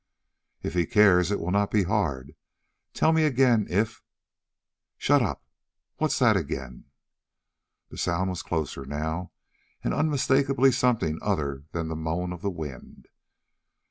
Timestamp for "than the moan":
11.71-12.33